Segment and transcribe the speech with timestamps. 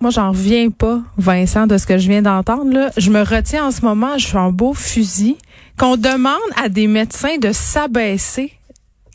[0.00, 2.90] Moi, j'en reviens pas, Vincent, de ce que je viens d'entendre.
[2.96, 5.36] Je me retiens en ce moment, je suis en beau fusil,
[5.78, 8.52] qu'on demande à des médecins de s'abaisser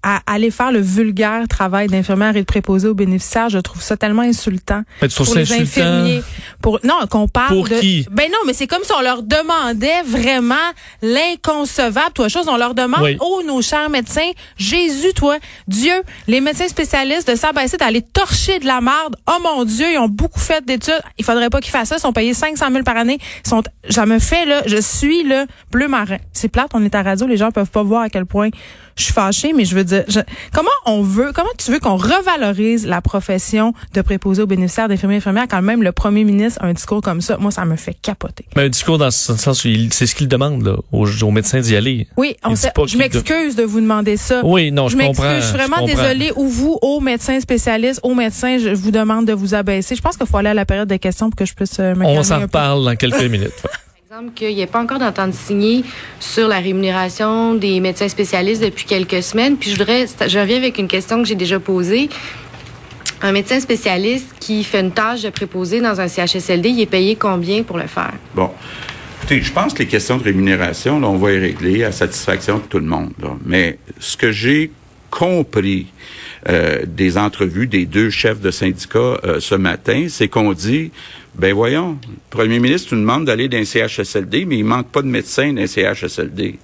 [0.04, 3.98] à aller faire le vulgaire travail d'infirmière et de préposé aux bénéficiaires, je trouve ça
[3.98, 5.82] tellement insultant Mais tu trouves pour ça les insultant?
[5.82, 6.24] infirmiers.
[6.62, 8.08] Pour non, qu'on parle Pour de qui?
[8.12, 10.56] Ben non, mais c'est comme si on leur demandait vraiment
[11.02, 13.18] l'inconcevable, toi chose, on leur demande Oui.
[13.20, 15.38] oh nos chers médecins, Jésus toi,
[15.68, 15.94] Dieu,
[16.28, 19.16] les médecins spécialistes de s'abaisser d'aller torcher de la marde.
[19.28, 22.02] Oh mon Dieu, ils ont beaucoup fait d'études, il faudrait pas qu'ils fassent ça, ils
[22.02, 25.46] sont payés 500 000 par année, ils sont ça me fait là, je suis le
[25.72, 26.18] bleu marin.
[26.34, 28.50] C'est plate, on est à radio, les gens peuvent pas voir à quel point
[29.02, 30.20] je suis fâchée, mais je veux dire, je-
[30.54, 35.16] comment on veut, comment tu veux qu'on revalorise la profession de préposé aux bénéficiaires d'infirmiers
[35.16, 37.38] et infirmières quand même le premier ministre a un discours comme ça?
[37.38, 38.46] Moi, ça me fait capoter.
[38.56, 41.76] Mais un discours dans ce sens, c'est ce qu'il demande là, aux, aux médecins d'y
[41.76, 42.08] aller.
[42.18, 44.42] Oui, on sait- je m'excuse de vous demander ça.
[44.44, 45.36] Oui, non, je, je comprends.
[45.36, 45.88] je suis vraiment comprends.
[45.96, 46.32] désolée.
[46.36, 49.96] Ou vous, aux médecins spécialistes, aux médecins, je vous demande de vous abaisser.
[49.96, 51.96] Je pense qu'il faut aller à la période de questions pour que je puisse euh,
[51.96, 53.52] me On s'en reparle dans quelques minutes.
[54.14, 55.86] Exemple, qu'il n'y ait pas encore d'entente signée
[56.20, 59.56] sur la rémunération des médecins spécialistes depuis quelques semaines.
[59.56, 62.10] Puis je voudrais, je reviens avec une question que j'ai déjà posée.
[63.22, 67.16] Un médecin spécialiste qui fait une tâche de préposé dans un CHSLD, il est payé
[67.16, 68.12] combien pour le faire?
[68.36, 68.52] Bon.
[69.20, 72.58] Écoutez, je pense que les questions de rémunération, là, on va les régler à satisfaction
[72.58, 73.14] de tout le monde.
[73.22, 73.30] là.
[73.46, 74.72] Mais ce que j'ai
[75.10, 75.88] compris
[76.50, 80.92] euh, des entrevues des deux chefs de syndicats euh, ce matin, c'est qu'on dit,
[81.36, 85.02] ben voyons, le premier ministre nous demande d'aller dans un CHSLD, mais il manque pas
[85.02, 86.60] de médecins dans un CHSLD.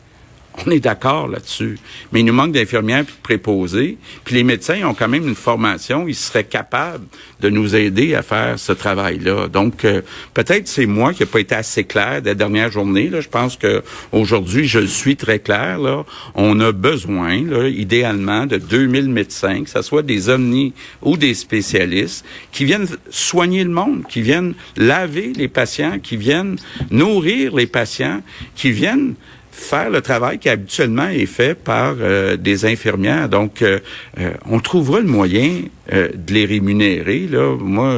[0.66, 1.78] On est d'accord là-dessus.
[2.12, 3.98] Mais il nous manque d'infirmières puis de préposés.
[4.24, 6.08] Puis les médecins ont quand même une formation.
[6.08, 7.06] Ils seraient capables
[7.40, 9.48] de nous aider à faire ce travail-là.
[9.48, 10.02] Donc, euh,
[10.34, 13.10] peut-être c'est moi qui n'ai pas été assez clair des dernières journées.
[13.10, 13.22] Là.
[13.22, 15.78] Je pense que aujourd'hui, je suis très clair.
[15.78, 16.04] Là.
[16.34, 17.36] On a besoin,
[17.68, 23.64] idéalement, de 2000 médecins, que ce soit des omnis ou des spécialistes, qui viennent soigner
[23.64, 26.58] le monde, qui viennent laver les patients, qui viennent
[26.90, 28.22] nourrir les patients,
[28.56, 29.14] qui viennent
[29.58, 33.28] faire le travail qui habituellement est fait par euh, des infirmières.
[33.28, 33.80] Donc, euh,
[34.20, 37.28] euh, on trouvera le moyen de les rémunérer.
[37.32, 37.98] Là, moi,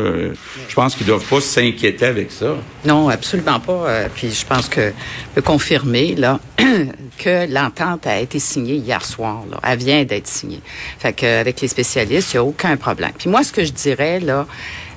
[0.67, 2.55] je pense qu'ils doivent pas s'inquiéter avec ça.
[2.85, 4.03] Non, absolument pas.
[4.13, 6.39] Puis je pense que je peux confirmer là
[7.17, 9.43] que l'entente a été signée hier soir.
[9.49, 9.59] Là.
[9.63, 10.61] Elle vient d'être signée.
[10.99, 13.11] Fait qu'avec les spécialistes, il n'y a aucun problème.
[13.17, 14.45] Puis moi, ce que je dirais là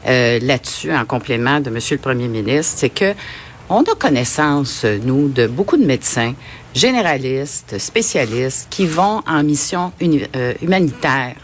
[0.05, 3.15] là-dessus, en complément de Monsieur le Premier ministre, c'est que
[3.75, 6.35] on a connaissance, nous, de beaucoup de médecins
[6.75, 11.37] généralistes, spécialistes, qui vont en mission euh, humanitaire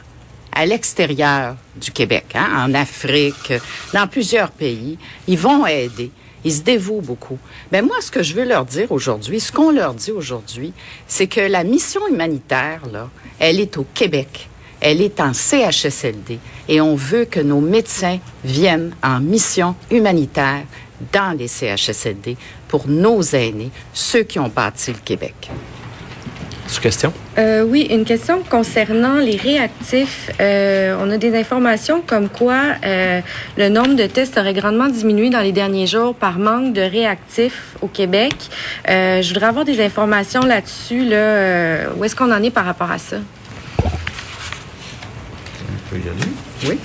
[0.52, 3.52] à l'extérieur du Québec, hein, en Afrique,
[3.92, 4.98] dans plusieurs pays.
[5.26, 6.10] Ils vont aider.
[6.44, 7.38] Ils se dévouent beaucoup.
[7.70, 10.72] Ben moi, ce que je veux leur dire aujourd'hui, ce qu'on leur dit aujourd'hui,
[11.06, 14.48] c'est que la mission humanitaire, là, elle est au Québec.
[14.80, 16.38] Elle est en CHSLD.
[16.68, 20.62] Et on veut que nos médecins viennent en mission humanitaire
[21.12, 22.36] dans les CHSLD
[22.68, 25.50] pour nos aînés, ceux qui ont bâti le Québec.
[26.68, 27.14] Sous question?
[27.38, 30.30] Euh, oui, une question concernant les réactifs.
[30.38, 33.22] Euh, on a des informations comme quoi euh,
[33.56, 37.74] le nombre de tests aurait grandement diminué dans les derniers jours par manque de réactifs
[37.80, 38.34] au Québec.
[38.90, 41.06] Euh, je voudrais avoir des informations là-dessus.
[41.06, 43.16] Là, euh, où est-ce qu'on en est par rapport à ça?
[43.82, 43.88] On
[45.90, 46.32] peut y aller.
[46.66, 46.78] Oui.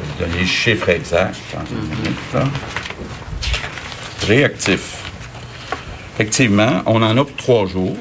[0.00, 1.36] Je vais vous donner le chiffre exact.
[1.70, 2.44] Minute, là.
[4.26, 5.02] Réactif.
[6.14, 7.96] Effectivement, on en a pour trois jours.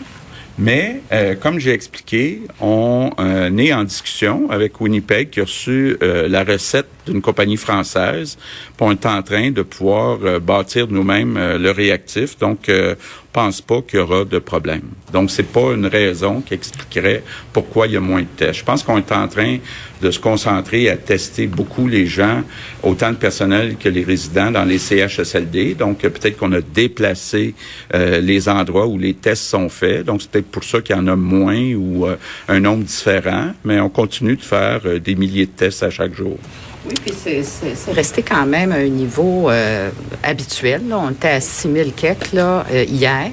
[0.58, 5.98] Mais, euh, comme j'ai expliqué, on euh, est en discussion avec Winnipeg qui a reçu
[6.02, 8.38] euh, la recette d'une compagnie française.
[8.78, 12.38] Puis on est en train de pouvoir euh, bâtir nous-mêmes euh, le réactif.
[12.38, 12.96] Donc, euh,
[13.36, 14.84] pense pas qu'il y aura de problème.
[15.12, 17.22] Donc, c'est pas une raison qui expliquerait
[17.52, 18.60] pourquoi il y a moins de tests.
[18.60, 19.58] Je pense qu'on est en train
[20.02, 22.44] de se concentrer à tester beaucoup les gens,
[22.82, 25.74] autant le personnel que les résidents dans les CHSLD.
[25.74, 27.56] Donc, euh, peut-être qu'on a déplacé
[27.94, 30.06] euh, les endroits où les tests sont faits.
[30.06, 32.16] Donc, c'est peut-être pour ça qu'il y en a moins ou euh,
[32.48, 33.52] un nombre différent.
[33.66, 36.38] Mais on continue de faire des milliers de tests à chaque jour.
[36.88, 39.90] Oui, puis c'est- resté quand même à un niveau euh,
[40.24, 40.88] habituel.
[40.88, 41.00] là.
[41.00, 43.32] On était à 6 000 quelques là, euh, hier.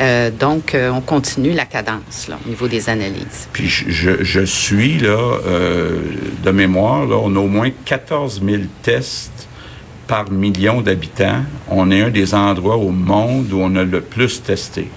[0.00, 3.48] Euh, donc, euh, on continue la cadence là, au niveau des analyses.
[3.52, 5.98] Puis je, je- je suis là euh,
[6.44, 9.48] de mémoire, là, on a au moins 14 000 tests
[10.06, 11.42] par million d'habitants.
[11.68, 14.88] On est un des endroits au monde où on a le plus testé.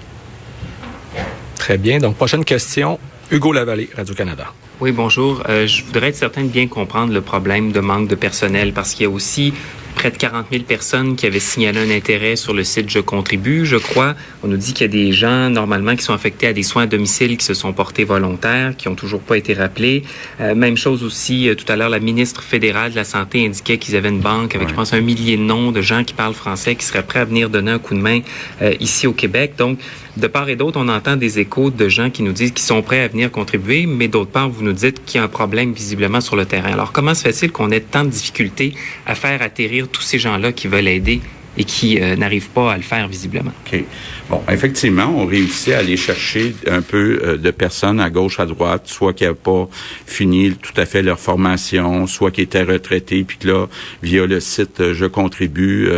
[1.56, 1.98] Très bien.
[1.98, 2.98] Donc, prochaine question.
[3.30, 4.46] Hugo Lavallée, Radio-Canada.
[4.82, 5.44] Oui, bonjour.
[5.48, 8.94] Euh, je voudrais être certain de bien comprendre le problème de manque de personnel parce
[8.94, 9.54] qu'il y a aussi
[9.94, 13.64] près de 40 000 personnes qui avaient signalé un intérêt sur le site Je contribue,
[13.64, 14.16] je crois.
[14.42, 16.82] On nous dit qu'il y a des gens, normalement, qui sont affectés à des soins
[16.82, 20.02] à domicile qui se sont portés volontaires, qui ont toujours pas été rappelés.
[20.40, 23.78] Euh, même chose aussi, euh, tout à l'heure, la ministre fédérale de la Santé indiquait
[23.78, 26.34] qu'ils avaient une banque avec, je pense, un millier de noms de gens qui parlent
[26.34, 28.20] français, qui seraient prêts à venir donner un coup de main
[28.62, 29.52] euh, ici au Québec.
[29.56, 29.78] Donc,
[30.16, 32.82] de part et d'autre, on entend des échos de gens qui nous disent qu'ils sont
[32.82, 35.72] prêts à venir contribuer, mais d'autre part, vous nous dites qu'il y a un problème
[35.72, 36.72] visiblement sur le terrain.
[36.72, 38.74] Alors, comment se fait-il qu'on ait tant de difficultés
[39.06, 41.20] à faire atterrir tous ces gens-là qui veulent aider
[41.56, 43.52] et qui euh, n'arrivent pas à le faire visiblement?
[43.66, 43.84] OK.
[44.30, 48.46] Bon, effectivement, on réussit à aller chercher un peu euh, de personnes à gauche, à
[48.46, 49.68] droite, soit qui n'avaient pas
[50.06, 53.66] fini tout à fait leur formation, soit qui étaient retraités, puis que là,
[54.02, 55.88] via le site euh, Je contribue,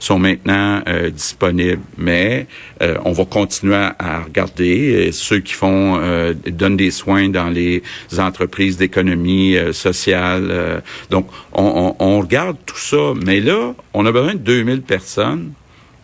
[0.00, 0.82] sont maintenant
[1.12, 1.82] disponibles.
[1.98, 2.46] Mais
[2.80, 6.00] on va continuer à, regarder ceux qui font
[6.46, 7.82] donnent des soins dans les
[8.18, 10.82] entreprises d'économie sociale.
[11.10, 13.12] donc, on, on, on regarde tout ça.
[13.24, 14.95] Mais là, on a besoin de 2000 personnes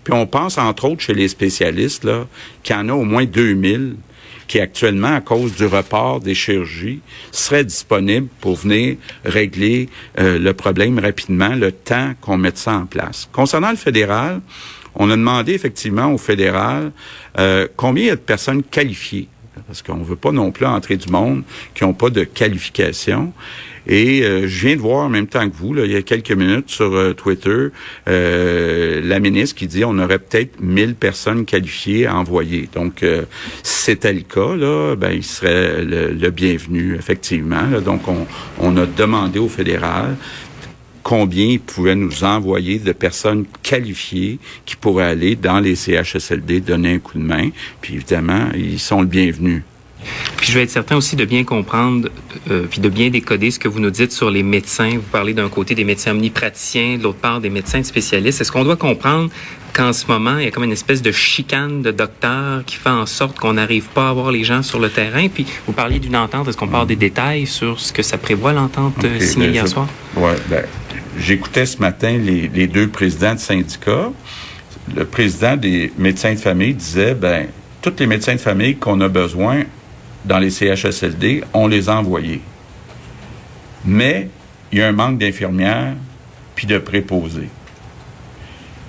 [0.05, 2.09] puis on pense, entre autres, chez les spécialistes,
[2.63, 3.97] qu'il y en a au moins 2000
[4.49, 7.01] qui actuellement, à cause du report des chirurgies,
[7.31, 12.85] seraient disponibles pour venir régler euh, le problème rapidement, le temps qu'on mette ça en
[12.85, 13.29] place.
[13.33, 14.43] Concernant le fédéral,
[14.95, 16.93] on a demandé effectivement au fédéral
[17.39, 19.29] euh, combien il y a de personnes qualifiées,
[19.67, 21.43] parce qu'on ne veut pas non plus entrer du monde
[21.75, 23.33] qui n'ont pas de qualification.
[23.87, 26.03] Et euh, je viens de voir en même temps que vous, là, il y a
[26.03, 27.69] quelques minutes sur euh, Twitter,
[28.09, 32.69] euh, la ministre qui dit on aurait peut-être 1000 personnes qualifiées à envoyer.
[32.73, 33.05] Donc,
[33.63, 37.81] si c'était le cas, là, ben, il serait le, bienvenu, effectivement.
[37.85, 38.27] Donc, on,
[38.61, 40.17] on a demandé au fédéral
[41.03, 46.95] combien il pouvait nous envoyer de personnes qualifiées qui pourraient aller dans les CHSLD donner
[46.95, 47.51] un coup de main.
[47.81, 49.63] Puis évidemment, ils sont le bienvenu.
[50.37, 52.09] Puis je vais être certain aussi de bien comprendre,
[52.51, 54.91] euh, puis de bien décoder ce que vous nous dites sur les médecins.
[54.95, 58.41] Vous parlez d'un côté des médecins omnipraticiens, de l'autre part des médecins spécialistes.
[58.41, 59.31] Est-ce qu'on doit comprendre
[59.73, 62.91] qu'en ce moment, il y a comme une espèce de chicane de docteurs qui fait
[62.91, 65.29] en sorte qu'on n'arrive pas à voir les gens sur le terrain?
[65.29, 66.49] Puis vous parliez d'une entente.
[66.49, 69.69] Est-ce qu'on parle des détails sur ce que ça prévoit, l'entente euh, signée ben, hier
[69.69, 69.87] soir?
[70.17, 70.65] Oui, ben,
[71.19, 74.11] j'écoutais ce matin les, deux présidents de syndicats.
[74.95, 77.47] Le président des médecins de famille disait, ben,
[77.81, 79.63] tous les médecins de famille qu'on a besoin
[80.25, 82.41] dans les CHSLD, on les a envoyés.
[83.85, 84.29] Mais
[84.71, 85.95] il y a un manque d'infirmières
[86.55, 87.49] puis de préposés.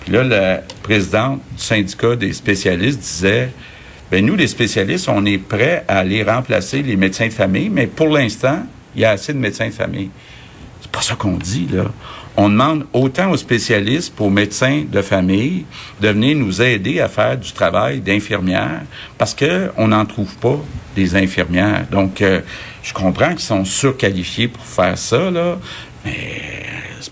[0.01, 3.49] Puis là, la présidente du syndicat des spécialistes disait
[4.11, 7.87] ben nous, les spécialistes, on est prêts à aller remplacer les médecins de famille, mais
[7.87, 8.59] pour l'instant,
[8.95, 10.11] il y a assez de médecins de famille.
[10.93, 11.87] Pas ça qu'on dit, là
[12.35, 15.65] on demande autant aux spécialistes, aux médecins de famille,
[16.01, 18.81] de venir nous aider à faire du travail d'infirmière
[19.17, 20.59] parce que on n'en trouve pas
[20.95, 21.85] des infirmières.
[21.91, 22.41] Donc, euh,
[22.81, 25.57] je comprends qu'ils sont surqualifiés pour faire ça, là,
[26.05, 26.41] mais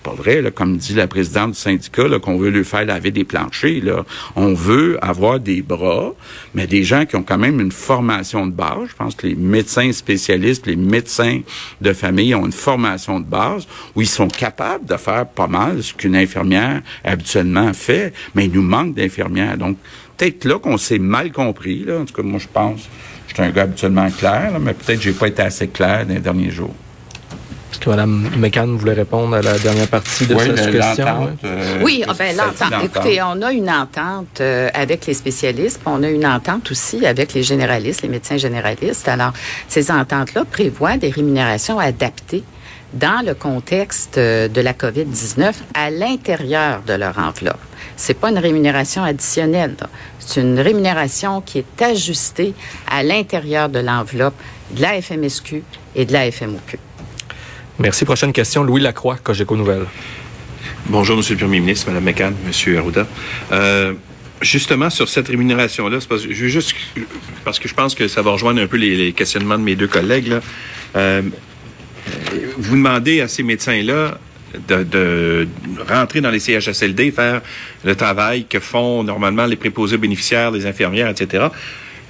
[0.02, 2.86] c'est pas vrai, là, comme dit la présidente du syndicat, là, qu'on veut lui faire
[2.86, 3.84] laver des planchers.
[3.84, 4.04] Là.
[4.36, 6.14] On veut avoir des bras,
[6.56, 8.90] mais des gens qui ont quand même une formation de base.
[8.90, 11.42] Je pense que les médecins spécialistes, les médecins
[11.82, 15.84] de famille ont une formation de base où ils sont capables de faire pas mal
[15.84, 19.58] ce qu'une infirmière habituellement fait, mais il nous manque d'infirmières.
[19.58, 19.78] Donc,
[20.18, 21.84] peut-être là qu'on s'est mal compris.
[21.86, 22.00] Là.
[22.00, 22.90] En tout cas, moi, je pense,
[23.28, 26.14] je suis un gars habituellement clair, mais peut-être que j'ai pas été assez clair dans
[26.14, 26.76] les derniers jours.
[27.72, 31.30] Est-ce que Mme McCann voulait répondre à la dernière partie de cette question?
[31.46, 32.84] Euh, oui, ah, ben, l'entente.
[32.84, 37.34] Écoutez, on a une entente euh, avec les spécialistes, on a une entente aussi avec
[37.34, 39.08] les généralistes, les médecins généralistes.
[39.08, 39.32] Alors,
[39.70, 42.44] ces ententes-là prévoient des rémunérations adaptées
[42.94, 47.60] dans le contexte euh, de la COVID-19 à l'intérieur de leur enveloppe.
[47.96, 49.76] C'est pas une rémunération additionnelle.
[50.20, 52.54] C'est une rémunération qui est ajustée
[52.90, 54.36] à l'intérieur de l'enveloppe
[54.72, 55.64] de la FMSQ
[55.96, 56.78] et de la FMOQ.
[57.82, 58.06] Merci.
[58.06, 59.86] Prochaine question, Louis Lacroix, Cogeco Nouvelle.
[60.86, 63.08] Bonjour, Monsieur le Premier ministre, Mme McCann, Monsieur Arruda.
[63.52, 63.94] Euh,
[64.40, 66.76] justement, sur cette rémunération-là, parce, je juste,
[67.44, 69.88] parce que je pense que ça va rejoindre un peu les, questionnements de mes deux
[69.88, 70.32] collègues.
[70.96, 71.24] Euh,
[72.60, 74.20] vous demandez à ces médecins-là
[74.68, 75.48] de,
[75.90, 77.42] rentrer dans les CHSLD, faire
[77.84, 81.48] le travail que font normalement les préposés bénéficiaires, les infirmières, etc.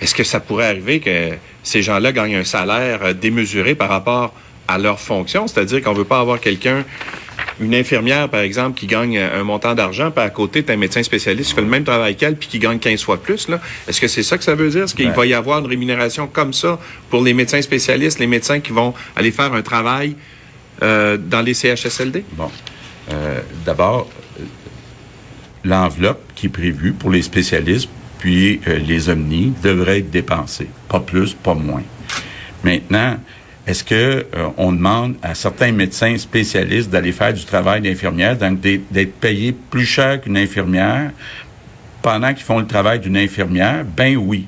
[0.01, 1.29] Est-ce que ça pourrait arriver que
[1.63, 4.33] ces gens-là gagnent un salaire démesuré par rapport
[4.73, 6.83] à leur fonction, c'est-à-dire qu'on veut pas avoir quelqu'un
[7.59, 11.03] une infirmière, par exemple, qui gagne un montant d'argent, puis à côté, tu un médecin
[11.03, 13.47] spécialiste qui fait le même travail qu'elle, puis qui gagne 15 fois plus.
[13.49, 13.59] Là.
[13.87, 14.83] Est-ce que c'est ça que ça veut dire?
[14.83, 18.59] Est-ce qu'il va y avoir une rémunération comme ça pour les médecins spécialistes, les médecins
[18.59, 20.15] qui vont aller faire un travail
[20.81, 22.23] euh, dans les CHSLD?
[22.33, 22.49] Bon.
[23.11, 24.09] Euh, d'abord,
[25.63, 27.89] l'enveloppe qui est prévue pour les spécialistes
[28.21, 30.69] puis euh, les omnis devrait être dépensée.
[30.87, 31.83] Pas plus, pas moins.
[32.63, 33.17] Maintenant,
[33.71, 33.95] est-ce que
[34.35, 39.53] euh, on demande à certains médecins spécialistes d'aller faire du travail d'infirmière, donc d'être payés
[39.53, 41.11] plus cher qu'une infirmière
[42.01, 43.85] pendant qu'ils font le travail d'une infirmière?
[43.85, 44.47] Ben oui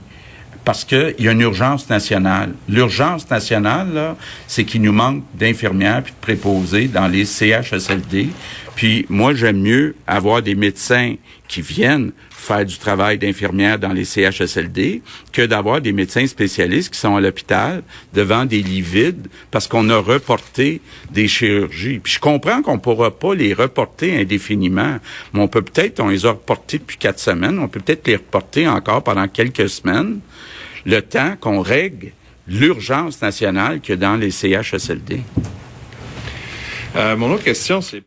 [0.65, 2.53] parce qu'il y a une urgence nationale.
[2.69, 4.15] L'urgence nationale,
[4.47, 8.29] c'est qu'il nous manque d'infirmières puis de préposés dans les CHSLD.
[8.75, 11.15] Puis moi, j'aime mieux avoir des médecins
[11.49, 12.11] qui viennent
[12.43, 17.21] faire du travail d'infirmière dans les CHSLD que d'avoir des médecins spécialistes qui sont à
[17.21, 17.83] l'hôpital
[18.13, 20.81] devant des lits vides parce qu'on a reporté
[21.11, 22.01] des chirurgies.
[22.03, 24.97] Je comprends qu'on pourra pas les reporter indéfiniment,
[25.33, 28.17] mais on peut peut-être, on les a reportés depuis quatre semaines, on peut peut-être les
[28.17, 30.19] reporter encore pendant quelques semaines
[30.85, 32.11] le temps qu'on règle
[32.47, 35.21] l'urgence nationale que dans les CHSLD.
[36.95, 38.03] Euh, mon autre question, c'est...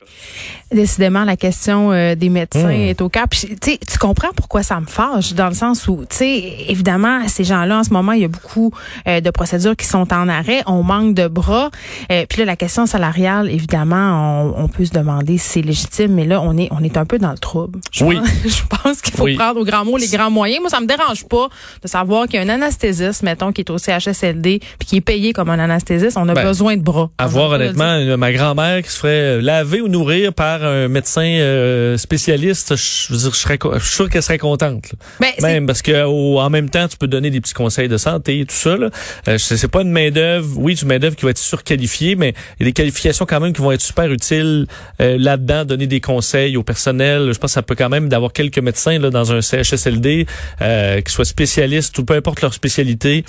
[0.72, 2.88] Décidément, la question euh, des médecins hmm.
[2.88, 3.30] est au cap.
[3.30, 7.78] Tu comprends pourquoi ça me fâche, dans le sens où, tu sais, évidemment, ces gens-là,
[7.78, 8.72] en ce moment, il y a beaucoup
[9.06, 10.64] euh, de procédures qui sont en arrêt.
[10.66, 11.70] On manque de bras.
[12.10, 16.24] Euh, puis là, la question salariale, évidemment, on, peut se demander si c'est légitime, mais
[16.24, 17.78] là, on est on est un peu dans le trouble.
[17.92, 18.16] Je oui.
[18.16, 20.60] Pense, je pense qu'il faut prendre au grand mot les grands moyens.
[20.62, 21.48] Moi, ça me dérange pas
[21.80, 25.00] de savoir qu'il y a un anesthésiste, mettons, qui est au CHSLD, puis qui est
[25.00, 26.16] payé comme un anesthésiste.
[26.16, 27.08] On a ben, besoin de bras.
[27.18, 32.76] Avoir honnêtement ma grand-mère qui se ferait laver ou nourrir par un médecin euh, spécialiste,
[32.76, 34.92] je veux dire, je serais, je suis sûr qu'elle serait contente.
[35.20, 38.40] Ben, même parce que en même temps, tu peux donner des petits conseils de santé
[38.40, 38.76] et tout ça.
[38.76, 38.90] Là.
[39.28, 40.48] Euh, c'est pas une main d'œuvre.
[40.56, 43.40] Oui, une main d'œuvre qui va être surqualifiée, mais il y a des qualifications quand
[43.40, 44.66] même qui vont être super utiles
[45.00, 45.64] euh, là-dedans.
[45.64, 47.32] Donner des conseils au personnel.
[47.32, 50.26] Je pense que ça peut quand même d'avoir quelques médecins là, dans un CHSLD
[50.62, 53.24] euh, qui soient spécialistes ou peu importe leur spécialité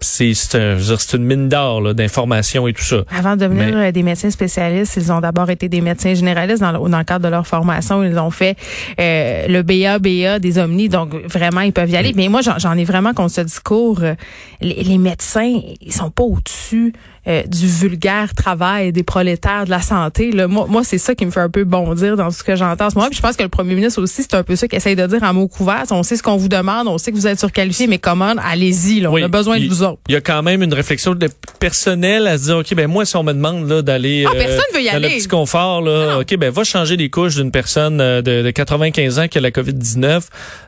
[0.00, 3.02] c'est c'est une mine d'or d'informations et tout ça.
[3.16, 6.72] Avant de devenir euh, des médecins spécialistes, ils ont d'abord été des médecins généralistes dans
[6.72, 8.02] le, dans le cadre de leur formation.
[8.02, 8.56] Ils ont fait
[8.98, 12.12] euh, le BA, BA des Omnis, donc vraiment ils peuvent y aller.
[12.14, 14.00] Mais moi, j'en ai vraiment contre ce discours.
[14.02, 14.14] Euh,
[14.60, 16.92] les, les, médecins, ils sont pas au-dessus
[17.30, 20.32] euh, du vulgaire travail des prolétaires de la santé.
[20.32, 22.86] Là, moi, moi c'est ça qui me fait un peu bondir dans ce que j'entends
[22.86, 23.08] en ce moment.
[23.08, 25.06] Puis je pense que le premier ministre aussi, c'est un peu ça qu'il essaye de
[25.06, 25.84] dire en mots couverts.
[25.90, 29.06] On sait ce qu'on vous demande, on sait que vous êtes surqualifié, mais comment allez-y,
[29.06, 30.00] on a besoin de vous autres.
[30.08, 33.04] Il y a quand même une réflexion de personnel à se dire, OK, ben moi,
[33.04, 35.08] si on me demande là d'aller ah, euh, dans aller.
[35.08, 38.50] le petit confort, là, OK, ben va changer les couches d'une personne euh, de, de,
[38.50, 40.22] 95 ans qui a la COVID-19.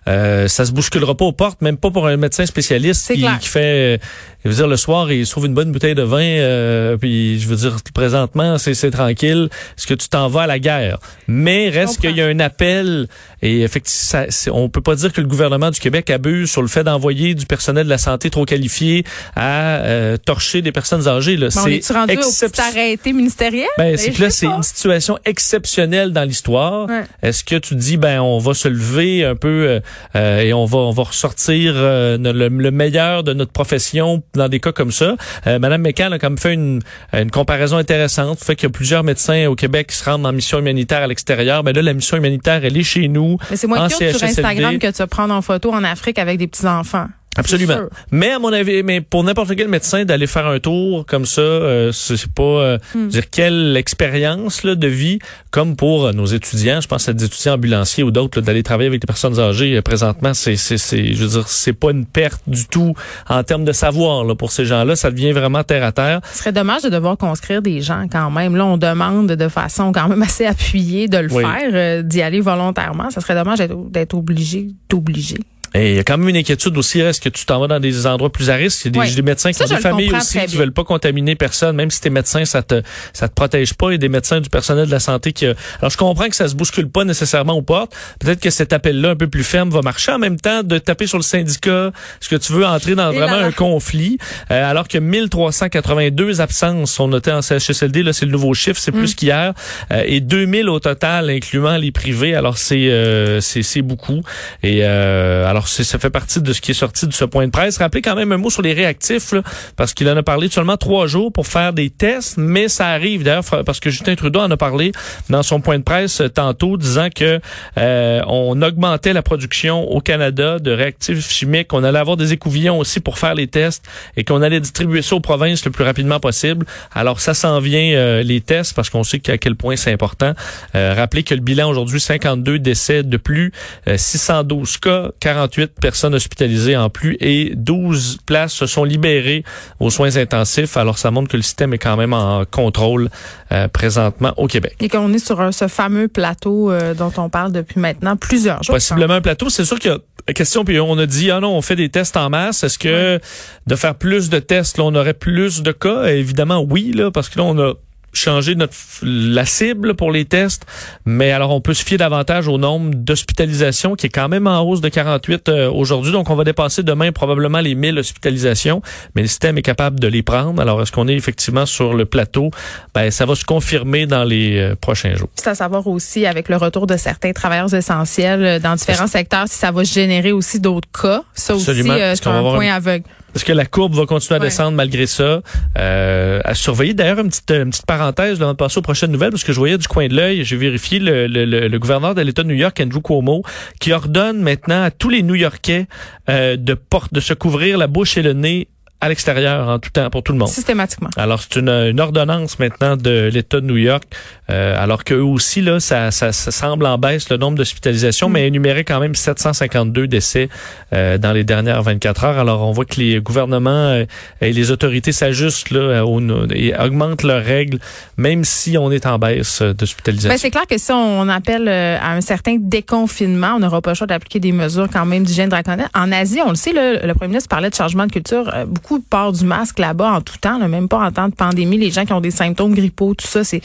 [0.09, 3.49] Euh, ça se bousculera pas aux portes, même pas pour un médecin spécialiste qui, qui,
[3.49, 4.01] fait,
[4.45, 7.49] je veux dire, le soir, il sauve une bonne bouteille de vin euh, puis je
[7.49, 9.49] veux dire, présentement, c'est tranquille.
[9.77, 10.99] Est-ce que tu t'en vas à la guerre?
[11.27, 13.09] Mais reste qu'il y a un appel
[13.43, 16.69] et effectivement, ça, on peut pas dire que le gouvernement du Québec abuse sur le
[16.69, 21.37] fait d'envoyer du personnel de la santé trop qualifié à euh, torcher des personnes âgées.
[21.37, 21.51] Là.
[21.51, 23.67] C'est rendu au arrêté ministériel?
[23.79, 26.89] Ben, c'est là, c'est une situation exceptionnelle dans l'histoire.
[27.23, 29.81] Est-ce que tu dis, ben, on va se lever un peu
[30.15, 34.73] euh, et on va, on va ressortir le, meilleur de notre profession dans des cas
[34.73, 35.17] comme ça?
[35.47, 36.81] Madame McCann a comme fait une,
[37.13, 38.39] une comparaison intéressante.
[38.41, 41.03] Le fait qu'il y a plusieurs médecins au Québec qui se rendent en mission humanitaire
[41.03, 41.65] à l'extérieur.
[41.65, 43.32] Mais ben là, la mission humanitaire, elle est chez nous.
[43.51, 46.39] Mais c'est moins cute sur Instagram que de se prendre en photo en Afrique avec
[46.39, 47.09] des petits-enfants.
[47.37, 47.89] Absolument.
[48.11, 51.41] Mais à mon avis, mais pour n'importe quel médecin d'aller faire un tour comme ça,
[51.41, 53.09] euh, c'est pas euh, hmm.
[53.09, 55.19] dire quelle expérience là, de vie
[55.51, 56.83] comme pour euh, nos étudiants.
[56.83, 59.81] Je pense à des étudiants ambulanciers ou d'autres d'aller travailler avec des personnes âgées.
[59.81, 62.95] présentement, c'est c'est c'est je veux dire c'est pas une perte du tout
[63.31, 64.95] en termes de savoir là pour ces gens-là.
[64.95, 66.21] Ça devient vraiment terre à terre.
[66.33, 68.57] Ce serait dommage de devoir conscrire des gens quand même.
[68.57, 73.11] Là, on demande de façon quand même assez appuyée de le faire, d'y aller volontairement.
[73.11, 75.39] Ça serait dommage d'être obligé d'obliger.
[75.75, 77.81] Et il y a quand même une inquiétude aussi, est-ce que tu t'en vas dans
[77.81, 78.85] des endroits plus à risque?
[78.85, 81.77] Il y a des, médecins qui ont des familles aussi qui veulent pas contaminer personne,
[81.77, 83.89] même si t'es médecin, ça te ça te protège pas.
[83.91, 85.47] Il y a des médecins du personnel de la santé qui...
[85.47, 87.95] Alors je comprends que ça se bouscule pas nécessairement aux portes.
[88.19, 91.07] Peut-être que cet appel-là un peu plus ferme va marcher en même temps de taper
[91.07, 91.93] sur le syndicat.
[92.21, 94.19] Est-ce que tu veux entrer dans vraiment un conflit?
[94.51, 98.93] Euh, alors que 1382 absences sont notées en CHSLD, là c'est le nouveau chiffre, c'est
[98.93, 99.15] plus mm.
[99.15, 99.55] qu'hier.
[99.93, 102.35] Euh, et 2000 au total, incluant les privés.
[102.35, 104.23] Alors c'est euh, c'est beaucoup.
[104.63, 107.53] Et alors alors, ça fait partie de ce qui est sorti de ce point de
[107.53, 107.79] presse.
[107.79, 109.33] Rappelez quand même un mot sur les réactifs,
[109.77, 113.23] parce qu'il en a parlé seulement trois jours pour faire des tests, mais ça arrive
[113.23, 114.91] d'ailleurs parce que Justin Trudeau en a parlé
[115.31, 117.39] dans son point de presse euh, tantôt, disant que
[117.79, 122.81] euh, on augmentait la production au Canada de réactifs chimiques, qu'on allait avoir des écouvillons
[122.81, 123.85] aussi pour faire les tests
[124.17, 126.67] et qu'on allait distribuer ça aux provinces le plus rapidement possible.
[126.93, 130.33] Alors, ça s'en vient euh, les tests parce qu'on sait à quel point c'est important.
[130.75, 133.53] rappelez que le bilan aujourd'hui, 52 décès de plus,
[133.87, 139.45] 612 cas, 48 48 personnes hospitalisées en plus et 12 places se sont libérées
[139.81, 140.77] aux soins intensifs.
[140.77, 143.11] Alors, ça montre que le système est quand même en contrôle
[143.53, 144.77] euh, présentement au Québec.
[144.81, 148.75] Et qu'on est sur ce fameux plateau euh, dont on parle depuis maintenant plusieurs jours.
[148.75, 149.51] Possiblement un plateau.
[149.51, 151.91] C'est sûr qu'il y a question, puis on a dit, ah non, on fait des
[151.91, 152.63] tests en masse.
[152.65, 153.21] Est-ce que
[153.67, 156.07] de faire plus de tests, là, on aurait plus de cas?
[156.07, 157.75] Évidemment, oui, là, parce que là, on a
[158.13, 160.67] changer notre la cible pour les tests,
[161.05, 164.61] mais alors on peut se fier davantage au nombre d'hospitalisations qui est quand même en
[164.63, 166.13] hausse de 48 euh, aujourd'hui.
[166.13, 168.83] Donc on va dépasser demain probablement les 1000 hospitalisations,
[169.15, 170.61] mais le système est capable de les prendre.
[170.61, 172.51] Alors est-ce qu'on est effectivement sur le plateau?
[172.95, 175.29] Ben ça va se confirmer dans les euh, prochains jours.
[175.35, 179.49] C'est à savoir aussi avec le retour de certains travailleurs essentiels euh, dans différents secteurs
[179.49, 181.23] si ça va générer aussi d'autres cas.
[181.35, 183.05] Ça aussi c'est un point aveugle.
[183.35, 185.43] Est-ce que la courbe va continuer à descendre malgré ça?
[185.79, 186.95] Euh, à surveiller.
[186.95, 189.59] D'ailleurs, une petite, une petite parenthèse avant de passer aux prochaines nouvelles, parce que je
[189.59, 192.55] voyais du coin de l'œil, j'ai vérifié le, le, le, gouverneur de l'État de New
[192.55, 193.43] York, Andrew Cuomo,
[193.81, 195.87] qui ordonne maintenant à tous les New-Yorkais
[196.29, 198.69] euh, de, porte, de se couvrir la bouche et le nez
[199.03, 200.49] à l'extérieur en tout temps pour tout le monde.
[200.49, 201.11] Systématiquement.
[201.17, 204.05] Alors c'est une, une, ordonnance maintenant de l'État de New York,
[204.53, 208.33] euh, alors qu'eux aussi là, ça, ça, ça, semble en baisse le nombre d'hospitalisations, mm.
[208.33, 210.49] mais énuméré quand même 752 décès
[210.93, 212.39] euh, dans les dernières 24 heures.
[212.39, 214.05] Alors on voit que les gouvernements euh,
[214.41, 216.21] et les autorités s'ajustent là au,
[216.55, 217.79] et augmentent leurs règles,
[218.17, 220.29] même si on est en baisse d'hospitalisation.
[220.29, 223.91] Ben, c'est clair que si on appelle euh, à un certain déconfinement, on n'aura pas
[223.93, 225.89] le choix d'appliquer des mesures quand même d'hygiène draconienne.
[225.95, 228.53] En Asie, on le sait, le, le premier ministre parlait de changement de culture.
[228.67, 231.79] beaucoup beaucoup du masque là-bas en tout temps, même pas en temps de pandémie.
[231.79, 233.63] Les gens qui ont des symptômes grippaux, tout ça, c'est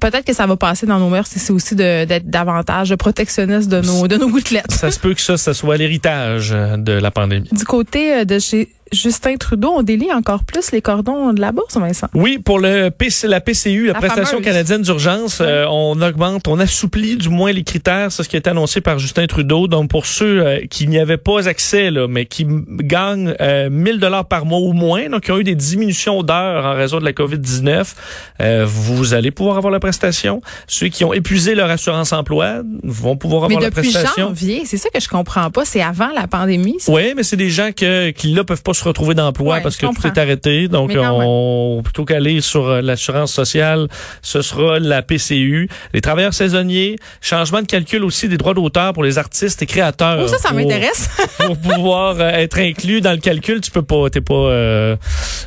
[0.00, 4.08] peut-être que ça va passer dans nos mœurs, c'est aussi d'être davantage protectionniste de nos
[4.08, 4.70] de nos gouttelettes.
[4.72, 7.48] Ça se peut que ça, ça soit l'héritage de la pandémie.
[7.52, 11.52] Du côté euh, de chez Justin Trudeau, on délie encore plus les cordons de la
[11.52, 12.08] bourse, Vincent.
[12.14, 17.16] Oui, pour le PC, la PCU, la, prestation canadienne d'urgence, euh, on augmente, on assouplit
[17.16, 19.66] du moins les critères, c'est ce qui a été annoncé par Justin Trudeau.
[19.66, 23.98] Donc pour ceux euh, qui n'y avaient pas accès, là, mais qui gagnent euh, 1000
[23.98, 27.04] dollars par mois ou moins, donc qui ont eu des diminutions d'heures en raison de
[27.04, 27.94] la COVID-19,
[28.40, 30.40] euh, vous allez pouvoir avoir la prestation.
[30.66, 34.00] Ceux qui ont épuisé leur assurance emploi vont pouvoir avoir la prestation.
[34.02, 36.78] Mais depuis janvier, c'est ça que je comprends pas, c'est avant la pandémie.
[36.88, 39.86] Oui, mais c'est des gens que, qui là peuvent pas se retrouver d'emploi parce que
[39.86, 40.68] tout est arrêté.
[40.68, 43.88] Donc, on, plutôt qu'aller sur euh, l'assurance sociale,
[44.22, 45.68] ce sera la PCU.
[45.94, 50.18] Les travailleurs saisonniers, changement de calcul aussi des droits d'auteur pour les artistes et créateurs.
[50.22, 51.08] Oh, ça, ça m'intéresse.
[51.46, 54.96] pour pouvoir euh, être inclus dans le calcul, tu peux pas, t'es pas, euh,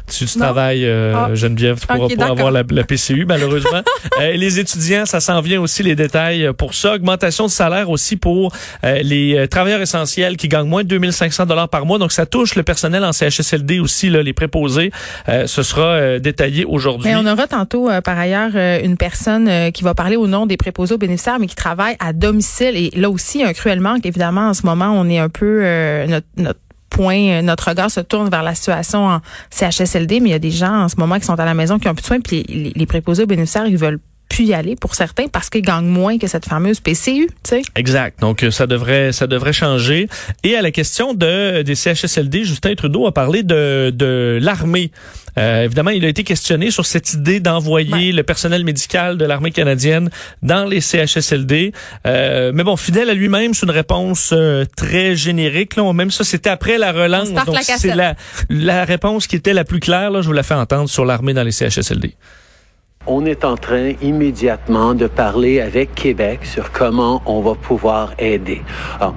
[0.09, 1.29] tu, travailles, ah.
[1.33, 3.81] Geneviève, tu pourras pas avoir la, PCU, malheureusement.
[4.19, 6.95] les étudiants, ça s'en vient aussi les détails pour ça.
[6.95, 11.85] Augmentation de salaire aussi pour les travailleurs essentiels qui gagnent moins de 2500 dollars par
[11.85, 11.97] mois.
[11.97, 14.91] Donc, ça touche le personnel en CHSLD aussi, les préposés.
[15.29, 17.11] Euh, ce sera euh, détaillé aujourd'hui.
[17.15, 18.51] on aura tantôt, euh, par ailleurs,
[18.83, 22.13] une personne qui va parler au nom des préposés aux bénéficiaires, mais qui travaille à
[22.13, 22.75] domicile.
[22.75, 24.05] Et là aussi, un cruel manque.
[24.05, 25.63] Évidemment, en ce moment, on est un peu...
[26.37, 26.59] notre,
[26.89, 30.51] point, notre regard se tourne vers la situation en CHSLD, mais il y a des
[30.51, 32.43] gens en ce moment qui sont à la maison qui ont plus de soins, puis
[32.47, 33.99] les, les préposés aux bénéficiaires, ils veulent
[34.35, 37.61] pu y aller pour certains parce qu'ils gagnent moins que cette fameuse PCU, tu sais.
[37.75, 38.19] Exact.
[38.19, 40.09] Donc euh, ça devrait ça devrait changer.
[40.43, 44.91] Et à la question de des CHSLD, Justin Trudeau a parlé de de l'armée.
[45.37, 49.51] Euh, évidemment, il a été questionné sur cette idée d'envoyer le personnel médical de l'armée
[49.51, 50.09] canadienne
[50.41, 51.73] dans les CHSLD.
[52.05, 55.75] Euh, mais bon, fidèle à lui-même, c'est une réponse euh, très générique.
[55.75, 55.91] Là.
[55.93, 57.31] Même ça, c'était après la relance.
[57.31, 58.15] Donc c'est la,
[58.49, 60.11] la réponse qui était la plus claire.
[60.11, 62.15] Là, je vous la fais entendre sur l'armée dans les CHSLD.
[63.07, 68.63] On est en train immédiatement de parler avec Québec sur comment on va pouvoir aider.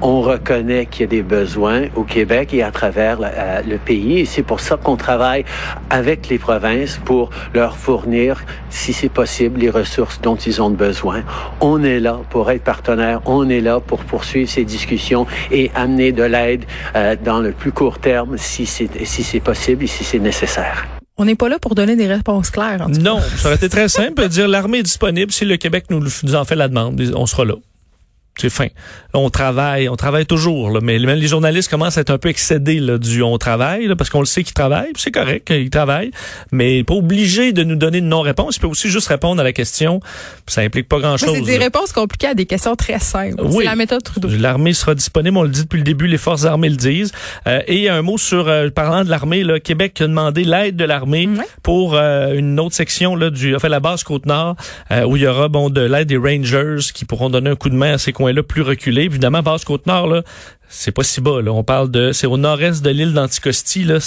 [0.03, 4.19] on reconnaît qu'il y a des besoins au Québec et à travers euh, le pays
[4.21, 5.45] et c'est pour ça qu'on travaille
[5.91, 11.23] avec les provinces pour leur fournir, si c'est possible, les ressources dont ils ont besoin.
[11.61, 16.13] On est là pour être partenaire, on est là pour poursuivre ces discussions et amener
[16.13, 20.98] de l'aide euh, dans le plus court terme si c'est possible et si c'est nécessaire.
[21.19, 22.81] On n'est pas là pour donner des réponses claires.
[22.81, 24.29] En non, ça aurait été très simple.
[24.29, 27.01] dire l'armée est disponible si le Québec nous, nous en fait la demande.
[27.15, 27.55] On sera là
[28.41, 28.69] c'est fin.
[29.15, 32.29] On travaille, on travaille toujours, là, mais même les journalistes commencent à être un peu
[32.29, 36.11] excédés là, du on travaille, parce qu'on le sait qu'ils travaillent, c'est correct, ils travaillent,
[36.53, 38.57] mais pas obligé de nous donner une non-réponse.
[38.57, 40.01] Il peut aussi juste répondre à la question.
[40.47, 41.31] Ça implique pas grand-chose.
[41.35, 43.43] C'est des réponses compliquées à des questions très simples.
[43.43, 43.59] Oui.
[43.59, 44.29] C'est la méthode Trudeau.
[44.29, 47.13] L'armée sera disponible, on le dit depuis le début, les forces armées le disent.
[47.47, 50.85] Euh, et un mot sur, euh, parlant de l'armée, là, Québec a demandé l'aide de
[50.85, 51.29] l'armée
[51.63, 54.57] pour euh, une autre section là, du, enfin, la base Côte-Nord,
[55.07, 57.75] où il y aura bon de l'aide des Rangers qui pourront donner un coup de
[57.75, 59.03] main à ces coins là plus reculé.
[59.03, 60.23] Évidemment, Basse-Côte-Nord, là,
[60.69, 61.41] c'est pas si bas.
[61.47, 63.87] On parle de, c'est au nord-est de l'île d'Anticosti.
[63.89, 64.01] Euh,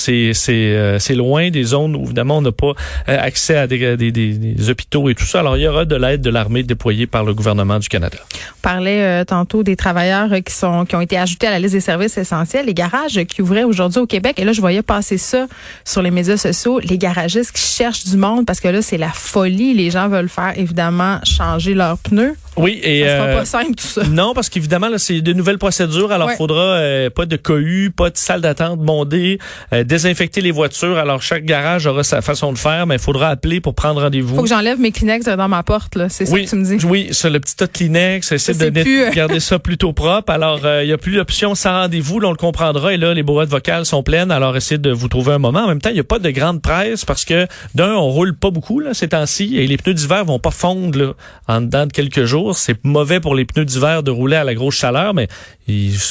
[0.99, 2.73] c'est loin des zones où évidemment on n'a pas
[3.09, 5.39] euh, accès à des, hôpitaux et tout ça.
[5.39, 8.17] Alors il y aura de l'aide de l'armée déployée par le gouvernement du Canada.
[8.31, 11.81] On parlait euh, tantôt des travailleurs qui qui ont été ajoutés à la liste des
[11.81, 14.37] services essentiels, les garages qui ouvraient aujourd'hui au Québec.
[14.37, 15.47] Et là, je voyais passer ça
[15.83, 19.09] sur les médias sociaux, les garagistes qui cherchent du monde parce que là c'est la
[19.09, 19.73] folie.
[19.73, 22.35] Les gens veulent faire évidemment changer leurs pneus.
[22.57, 24.03] Oui, et ça sera pas simple tout ça.
[24.03, 26.11] Non, parce qu'évidemment là c'est de nouvelles procédures.
[26.11, 29.39] Alors faudra euh, pas de cohue, pas de salle d'attente bondée,
[29.73, 30.97] euh, désinfecter les voitures.
[30.97, 34.35] Alors chaque garage aura sa façon de faire, mais il faudra appeler pour prendre rendez-vous.
[34.35, 36.85] Faut que j'enlève mes Kleenex dans ma porte là, c'est ça que tu me dis.
[36.85, 39.03] Oui, sur le petit tas de Kleenex, essayer de plus...
[39.03, 40.31] Euh, garder ça plutôt propre.
[40.31, 43.23] Alors il y a plus d'options sans rendez-vous, là, on le comprendra et là les
[43.23, 44.31] boîtes vocales sont pleines.
[44.31, 45.61] Alors essayez de vous trouver un moment.
[45.61, 48.35] En même temps, il y a pas de grande presse parce que d'un on roule
[48.35, 51.13] pas beaucoup là ces temps-ci et les pneus d'hiver vont pas fondre là,
[51.47, 52.40] en dedans de quelques jours.
[52.53, 55.27] C'est mauvais pour les pneus d'hiver de rouler à la grosse chaleur, mais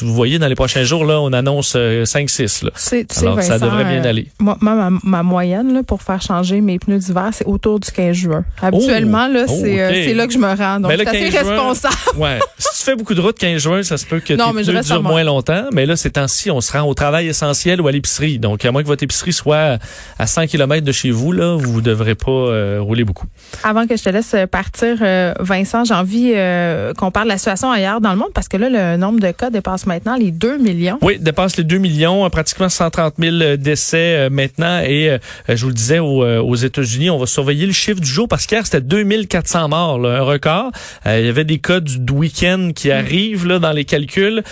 [0.02, 2.64] vous voyez dans les prochains jours là, on annonce 5-6.
[2.64, 4.28] Euh, Alors, ça devrait bien aller.
[4.40, 8.16] Euh, moi, ma, moyenne là, pour faire changer mes pneus d'hiver, c'est autour du 15
[8.16, 8.44] juin.
[8.60, 10.80] Habituellement, là, oh, euh, c'est là que je me rends.
[10.80, 11.96] Donc, ben c'est assez responsable.
[12.16, 12.38] ouais.
[12.58, 14.82] si tu fais beaucoup de route 15 juin, ça se peut que non, tes pneus
[14.82, 15.66] durent moins longtemps.
[15.72, 18.38] Mais là, ces temps-ci, on se rend au travail essentiel ou à l'épicerie.
[18.38, 19.78] Donc, à moins que votre épicerie soit
[20.18, 23.26] à 100 km de chez vous, là, vous ne devrez pas rouler beaucoup.
[23.62, 24.96] Avant que je te laisse partir,
[25.40, 26.32] Vincent, j'ai envie
[26.96, 29.30] qu'on parle de la situation ailleurs dans le monde parce que là, le nombre de
[29.30, 30.98] cas dépasse maintenant les 2 millions.
[31.02, 34.80] Oui, dépasse les 2 millions, euh, pratiquement 130 000 euh, décès euh, maintenant.
[34.80, 38.46] Et je vous le disais, aux, États-Unis, on va surveiller le chiffre du jour parce
[38.46, 40.70] qu'hier, c'était 2400 morts, un record.
[41.06, 42.92] il y avait des cas du, week-end qui mm.
[42.92, 44.42] arrivent là, dans les calculs.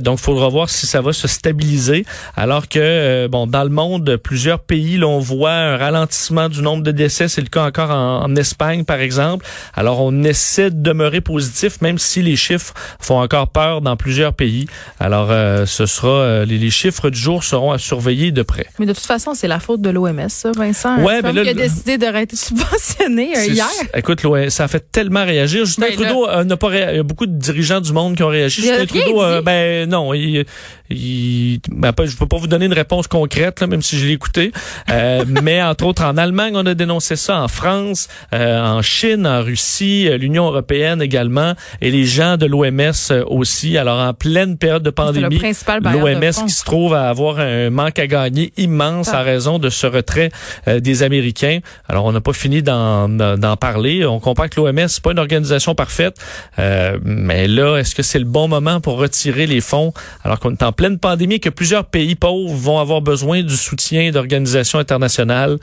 [0.00, 2.04] donc, il faudra voir si ça va se stabiliser.
[2.36, 6.82] Alors que, bon, dans le monde, plusieurs pays, là, on voit un ralentissement du nombre
[6.82, 7.28] de décès.
[7.28, 9.46] C'est le cas encore en, en Espagne, par exemple.
[9.74, 14.25] Alors, on essaie de demeurer positif, même si les chiffres font encore peur dans plusieurs
[14.32, 14.66] pays.
[14.98, 15.30] Alors,
[15.66, 18.66] ce sera euh, les, chiffres du jour seront à surveiller de près.
[18.78, 21.02] Mais de toute façon, c'est la faute de l'OMS, ça, Vincent.
[21.02, 23.66] Ouais, mais là, qui a décidé d'arrêter de subventionner euh, hier.
[23.94, 25.64] Écoute, ça a fait tellement réagir.
[25.64, 26.92] Justin ben, Trudeau euh, n'a pas réagi.
[26.92, 28.62] Il y a beaucoup de dirigeants du monde qui ont réagi.
[28.62, 30.44] Justin Trudeau, ben non, il,
[30.90, 34.12] il ben, je peux pas vous donner une réponse concrète, là, même si je l'ai
[34.12, 34.52] écouté.
[35.42, 37.40] mais entre autres, en Allemagne, on a dénoncé ça.
[37.40, 43.78] En France, en Chine, en Russie, l'Union européenne également, et les gens de l'OMS aussi.
[43.78, 48.06] Alors, en pleine période de pandémie, l'OMS qui se trouve à avoir un manque à
[48.06, 50.30] gagner immense à raison de ce retrait
[50.68, 51.60] euh, des Américains.
[51.88, 54.04] Alors, on n'a pas fini d'en parler.
[54.04, 56.16] On comprend que l'OMS, c'est pas une organisation parfaite.
[56.58, 59.92] Euh, mais là, est-ce que c'est le bon moment pour retirer les fonds
[60.24, 63.56] alors qu'on est en pleine pandémie et que plusieurs pays pauvres vont avoir besoin du
[63.56, 65.58] soutien d'organisations internationales?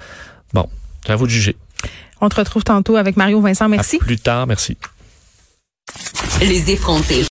[0.53, 0.67] Bon,
[1.05, 1.55] c'est à vous de juger.
[2.21, 3.67] On te retrouve tantôt avec Mario Vincent.
[3.67, 3.97] Merci.
[3.97, 4.47] plus tard.
[4.47, 4.77] Merci.
[6.41, 7.21] Les effrontés.